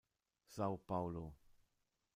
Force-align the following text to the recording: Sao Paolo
Sao 0.53 0.79
Paolo 0.79 1.29